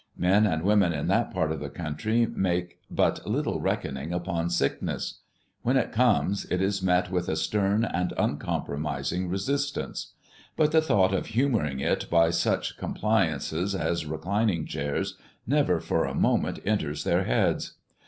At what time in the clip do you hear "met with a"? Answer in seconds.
6.81-7.35